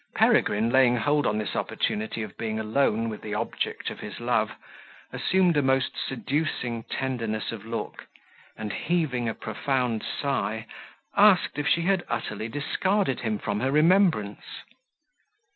Peregrine, 0.15 0.71
laying 0.71 0.95
hold 0.97 1.27
on 1.27 1.37
this 1.37 1.55
opportunity 1.55 2.23
of 2.23 2.35
being 2.35 2.59
alone 2.59 3.07
with 3.07 3.21
the 3.21 3.35
object 3.35 3.91
of 3.91 3.99
his 3.99 4.19
love, 4.19 4.49
assumed 5.13 5.55
a 5.55 5.61
most 5.61 5.91
seducing 5.95 6.81
tenderness 6.89 7.51
of 7.51 7.67
look, 7.67 8.07
and, 8.57 8.73
heaving 8.73 9.29
a 9.29 9.35
profound 9.35 10.03
sigh, 10.03 10.65
asked 11.15 11.59
if 11.59 11.67
she 11.67 11.83
had 11.83 12.03
utterly 12.09 12.47
discarded 12.47 13.19
him 13.19 13.37
from 13.37 13.59
her 13.59 13.69
remembrance. 13.69 14.41